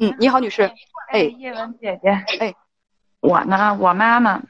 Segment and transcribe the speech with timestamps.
[0.00, 0.62] 嗯，你好，女士。
[1.12, 2.08] 哎，叶文姐姐。
[2.40, 2.54] 哎，
[3.20, 4.40] 我呢，我妈妈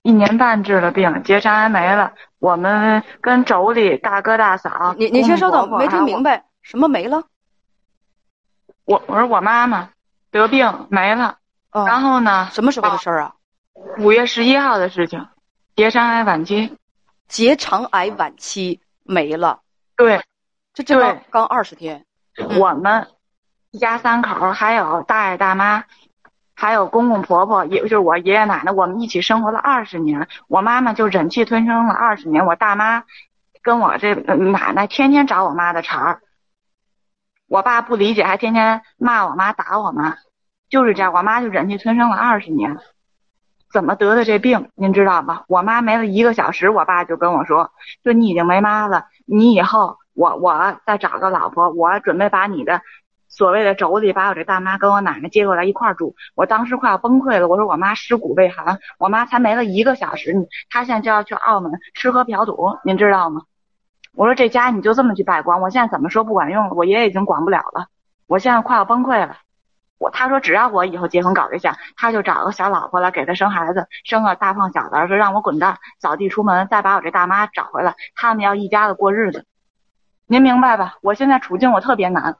[0.00, 2.14] 一年半治了病，结肠癌没了。
[2.38, 7.24] 我们跟妯娌、大哥大嫂，你你先稍等，没听明白，什么没了？
[8.86, 9.90] 我我说我妈妈
[10.30, 11.36] 得病没了，
[11.70, 12.48] 然后呢？
[12.50, 13.34] 什么时候的事儿啊？
[13.98, 15.28] 五月十一号的事情，
[15.76, 16.74] 结肠癌晚期。
[17.28, 19.60] 结肠癌晚期没了。
[19.94, 20.22] 对，
[20.72, 22.06] 这这刚刚二十天。
[22.58, 23.08] 我们
[23.74, 25.82] 一家三口，还有大爷大妈，
[26.54, 30.28] 还有公公婆婆，也就是我爷爷奶奶，我们一起生活了二十年。
[30.46, 32.46] 我妈妈就忍气吞声了二十年。
[32.46, 33.02] 我大妈
[33.64, 36.20] 跟我这奶奶天天找我妈的茬儿。
[37.48, 40.18] 我爸不理解，还天天骂我妈打我妈，
[40.70, 41.12] 就是这样。
[41.12, 42.78] 我妈就忍气吞声了二十年。
[43.72, 44.70] 怎么得的这病？
[44.76, 45.42] 您知道吗？
[45.48, 47.72] 我妈没了一个小时，我爸就跟我说
[48.04, 52.82] ：“说你已经没妈了，你以后我我再找个老婆，我准备把你的
[53.36, 60.32] 所谓的妯娌，把我这大妈跟我奶奶接过来一块儿住。”我当时快要崩溃了，我说：“我妈尸骨未寒，我妈才没了一个小时，
[60.70, 63.42] 她现在就要去澳门吃喝嫖赌，您知道吗？”
[64.14, 66.74] 我说：“这家你就这么去败光，我现在怎么说不管用了？
[66.74, 67.88] 我爷爷已经管不了了，
[68.28, 69.38] 我现在快要崩溃了。”
[69.98, 79.46] 我他说只要我以后结婚搞对象，他就找个小老婆来给他生孩子，生个大胖小子，说让我滚蛋，扫地出门，再把我这大妈找回来，他们要一家子过日子。
[80.26, 80.96] 您明白吧？
[81.00, 82.36] 我现在处境我特别难。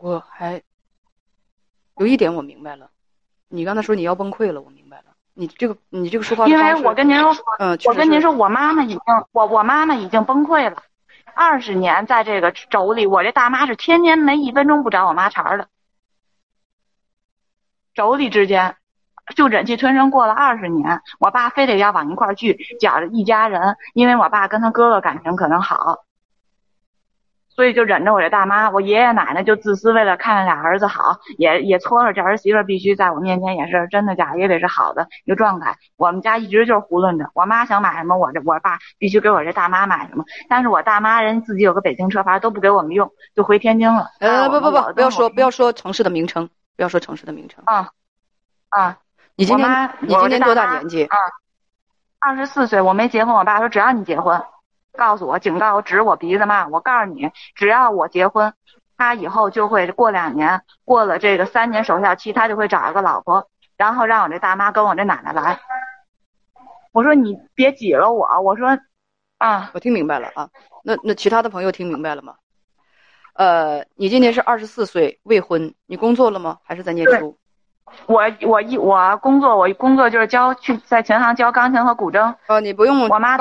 [0.00, 0.62] 我还
[1.98, 2.90] 有一点我明白了，
[3.48, 5.04] 你刚才说你要崩溃了，我明白了。
[5.34, 9.00] 你这个你这个说话，因为我跟您说，嗯，我跟您说，我妈妈已经
[9.32, 10.82] 我我妈妈已经崩溃了，
[11.34, 15.68] 二十年在这个妯娌，我这大妈是天天没一分钟不找我妈茬的。
[17.94, 18.76] 妯娌之间
[19.36, 26.04] 就忍气吞声过了二十年，我爸非得要往一块儿聚，觉着一家人，因为我爸跟他哥哥感情可能好，
[27.50, 35.76] 所以就忍着我这大妈，我爷爷奶奶就自私，为了看着俩儿子好，也也搓着这儿媳妇必须在我面前也是真的假的，也得是好的一个状态。
[35.96, 44.06] 我们家一直就是胡论着，我妈想买什么，我这我爸必须给我这大妈买什么，但是我大妈人自己有个北京车牌都不给我们用，就回天津了。
[44.20, 46.48] 呃，不不不，不要说不要说城市的名称。
[46.76, 47.90] 不要说城市的名称啊
[48.70, 48.96] 啊！
[49.36, 51.04] 你今年你今年多大年纪？
[51.04, 51.18] 啊，
[52.18, 52.80] 二十四岁。
[52.80, 54.42] 我没结婚，我爸说只要你结婚，
[54.96, 56.80] 告诉我，警告我，指我鼻子骂我。
[56.80, 58.52] 告诉你，只要我结婚，
[58.96, 65.58] 他以后就会过两年，过了这个三年守孝期，他就会找一个老婆，然后让我这大妈跟我这奶奶来。
[66.92, 68.78] 我说你别挤了我，我说
[69.38, 70.48] 啊，我听明白了啊。
[70.82, 72.34] 那那其他的朋友听明白了吗？
[73.34, 76.58] 呃，你今年是二十四岁，未婚，你工作了吗？
[76.64, 77.38] 还是在念书？
[78.06, 82.34] 我我一我工作，我工作就是教去在琴行教钢琴和古筝。
[82.48, 83.36] 哦，你不用我妈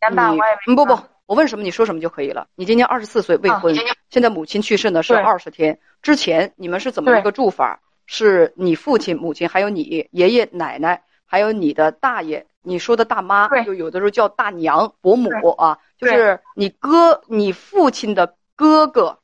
[0.00, 2.46] 告诉我，你不不，我问什么你说什么就可以了。
[2.54, 3.74] 你今年二十四岁，未婚，
[4.08, 7.80] 现在母亲去世呢是二十天之前，你们是怎么一个住法？
[8.06, 18.34] 是你父亲、母亲，还有你爷爷奶奶，还有你的大爷，你说的大妈，就有的时候叫大娘、伯母啊，就是你哥、你父亲的。
[18.60, 19.18] 哥哥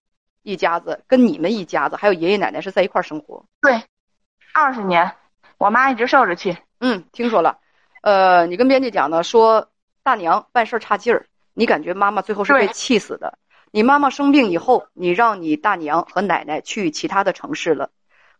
[0.44, 3.44] 一家子跟你们一家子，还有爷爷奶奶是在一块儿生活。
[3.60, 3.82] 对，
[4.54, 5.12] 二十年，
[5.58, 6.56] 我妈一直受着气。
[6.80, 7.58] 嗯，听说了。
[8.00, 9.68] 呃，你跟编辑讲呢，说
[10.06, 13.36] 大娘办事差劲儿，你感觉妈妈最后是被气死的。
[13.72, 17.90] 你妈妈生病以后，你让你大娘和奶奶去其他的城市了。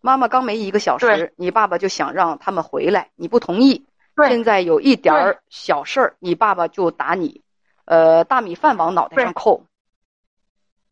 [0.00, 3.84] 妈妈刚没一个小时，你爸爸就想让他们回来，你不同意。
[4.28, 7.43] 现在有一点儿小事儿，你爸爸就打你，
[7.84, 9.65] 呃，大米饭往脑袋上扣。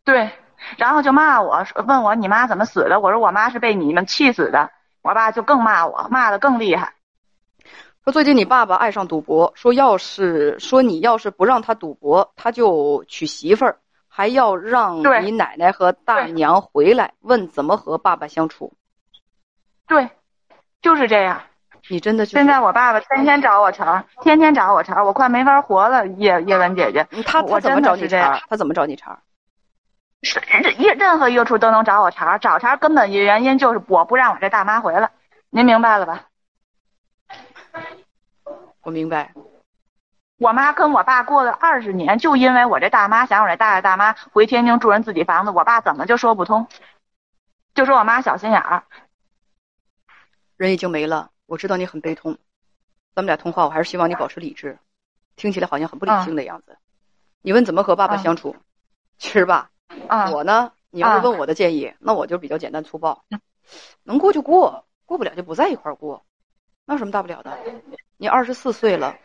[0.03, 0.29] 对，
[0.77, 2.99] 然后就骂我，问我你妈怎么死的？
[2.99, 4.73] 我说我妈是被你们气死的。
[5.03, 6.95] 我爸就更骂我，骂的更厉害。
[8.05, 13.79] 说最近你爸爸爱上赌博，说要是说你要是不让他赌博，他就娶媳妇儿，
[14.09, 18.75] 还要让你奶奶和大娘回来，问怎么和爸爸相处。
[19.87, 20.11] 对，
[20.83, 21.41] 就是这样。
[21.89, 26.07] 你真的现在我爸爸天天找我茬，天天找我茬，我快没法活了。
[26.07, 28.39] 叶叶文姐姐，他他怎么找你茬？
[28.51, 29.19] 他怎么找你茬？
[30.23, 35.11] 是任任何一个处都能找我茬，找茬根本原因就是我不让我这大妈回来，
[35.49, 36.25] 您明白了吧？
[38.85, 39.33] 我明白。
[40.39, 46.67] 我妈跟我爸过了二十年，就因为我这大妈想我这大爷大妈回天津住人自己房子，我爸怎么就说不通？
[47.75, 48.85] 就说我妈小心眼儿。
[50.57, 52.39] 人已经没了，我知道你很悲痛。
[53.15, 54.79] 咱们俩通话，我还是希望你保持理智。
[55.37, 56.77] 听起来好像很不理性的样子。
[57.43, 58.55] 你问怎么和爸爸相处？
[59.19, 59.71] 其实吧。
[60.09, 60.73] 啊，我呢？
[60.91, 63.25] 你要是问我的建议，那我就比较简单粗暴，
[64.05, 66.25] 能过就过，过不了就不在一块儿过，
[66.85, 67.59] 那有什么大不了的？
[68.17, 69.19] 你二十四岁了，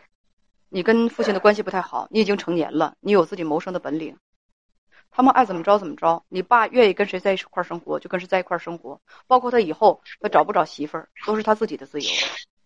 [0.68, 4.16] 你跟父亲的关系不太好，你已经成年了，你有自己谋生的本领。
[5.12, 6.24] 他们爱怎么着怎么着。
[6.28, 9.00] 你爸愿意跟谁在一块儿生活，就跟谁在一块儿生活。
[9.26, 12.08] 包括他以后他找不找媳妇儿，都是他自己的自由。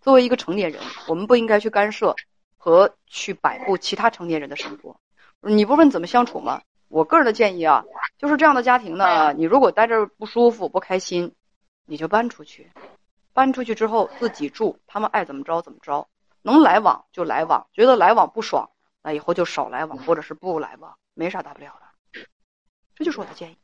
[0.01, 2.17] 作为一个成年人，我们不应该去干涉
[2.57, 4.97] 和去摆布其他成年人的生活。
[5.41, 6.63] 你不问怎么相处吗？
[6.89, 7.85] 我个人的建议啊，
[8.19, 11.35] 就是这样的家庭呢，你如果待着不舒服、不开心，
[11.87, 12.71] 你就搬出去。
[13.33, 16.07] 搬出去之后自己住，他们爱怎么着怎么着，
[16.45, 18.69] 能来往就来往，觉得来往不爽，
[19.03, 22.21] 那以后就少来往，或者是不来往，没啥大不了的。
[22.95, 23.59] 这就是我的建议。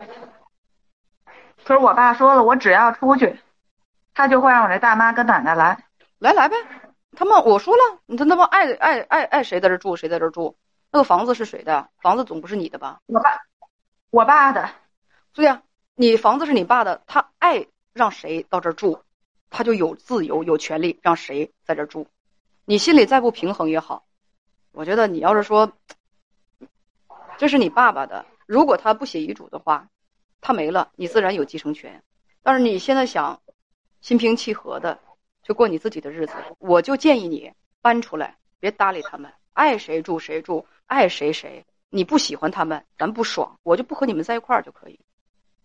[1.63, 3.39] 可是我爸说了，我只要出去，
[4.15, 5.85] 他就会让我这大妈跟奶奶来，
[6.19, 6.57] 来来呗。
[7.13, 10.57] 他们我说了，你他他妈爱爱爱爱谁在这住谁在这住，
[10.91, 11.91] 那个房子是谁的？
[12.01, 13.01] 房子总不是你的吧？
[13.05, 13.43] 我爸，
[14.09, 14.71] 我爸的。
[15.35, 15.63] 对呀，
[15.95, 19.03] 你房子是你爸的，他爱让谁到这住。
[19.51, 22.07] 他就有自由、有权利让谁在这住，
[22.65, 24.05] 你心里再不平衡也好，
[24.73, 25.73] 我觉得你要是说，
[27.39, 29.89] 这是你爸爸的，如果他不写遗嘱的话，
[30.41, 32.03] 他没了，你自然有继承权。
[32.43, 33.41] 但是你现在想
[34.01, 34.99] 心平气和的
[35.43, 37.53] 就过你自己的日子，我就建议你
[37.83, 41.65] 搬出来，别搭理他们，爱谁住谁住，爱谁谁。
[41.93, 45.01] 你不喜欢他们，咱不爽，我就不和你们在一块儿就可以。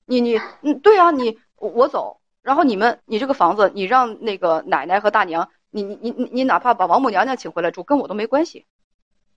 [0.05, 2.19] 你你嗯，对啊，你我走。
[2.41, 8.65] 然后你们，你这个房子，你让那个奶奶和大娘，你你你你你哪怕把王母娘娘请回来住，跟我都没关系，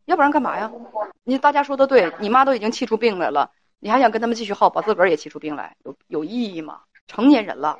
[0.05, 0.71] 要不然干嘛呀？
[1.25, 3.51] 你大家说的对，你妈都已经气出病来了，
[3.81, 6.83] 你还想跟他们继续耗，把自个儿也气出病来，有有意义吗？
[7.09, 7.77] 成年人了，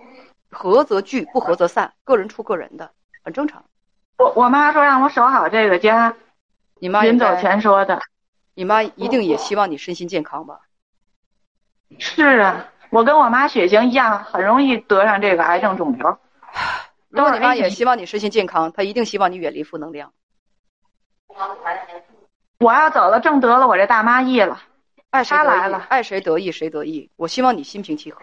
[0.51, 2.91] 合则聚，不合则散，个人出个人的，
[3.23, 3.65] 很正常。
[4.19, 6.17] 我我妈说让我守好这个家，
[6.81, 8.01] 你妈临走前说的，
[8.55, 10.63] 你妈一定也希望你身心健康吧？
[12.01, 12.67] 是啊。
[12.91, 16.19] 我跟我妈血型一样，很容易得上这个癌症肿瘤。
[17.11, 20.13] 如果你妈也希望你身心健康，她一定希望你远离负能量。
[22.59, 24.61] 我要走了，正得了我这大妈意了。
[25.11, 27.11] 爱谁来了，爱谁得意谁得意。
[27.17, 28.21] 我希望你心平气和。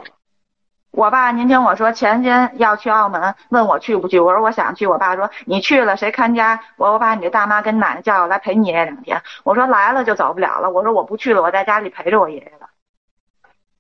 [0.91, 4.19] 我爸，您听我说，前天要去澳门，问我去不去。
[4.19, 4.85] 我说我想去。
[4.85, 6.63] 我爸说你去了谁看家？
[6.77, 9.21] 我我把你这大妈跟奶奶叫过来陪你爷爷两天。
[9.43, 10.69] 我说来了就走不了了。
[10.69, 12.69] 我说我不去了，我在家里陪着我爷爷了。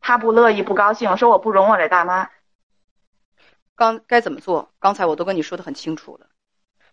[0.01, 2.29] 他不乐意，不高兴，说我不容我这大妈。
[3.75, 4.71] 刚该怎么做？
[4.79, 6.27] 刚才我都跟你说的很清楚了。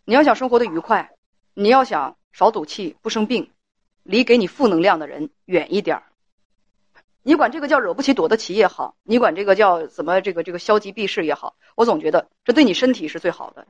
[0.04, 1.12] 你要想生活的愉快，
[1.54, 3.50] 你要想少赌气、不生病，
[4.02, 6.02] 离给你负能量的人远一点儿。
[7.22, 13.66] 你管这个叫惹不起躲得起也好，你管这个叫怎么这个这个消极避世也好，我总觉得这对你身体是最好的。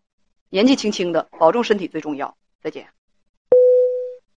[0.49, 2.37] 年纪轻轻的，保重身体最重要。
[2.63, 2.89] 再见。